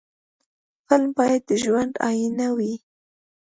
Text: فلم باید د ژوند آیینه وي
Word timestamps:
فلم 0.87 1.09
باید 1.17 1.41
د 1.49 1.51
ژوند 1.63 1.93
آیینه 2.09 2.47
وي 2.57 2.73